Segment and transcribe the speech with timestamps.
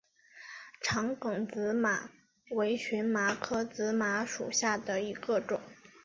[0.81, 2.09] 长梗紫麻
[2.49, 5.61] 为荨麻科紫麻属下的一个种。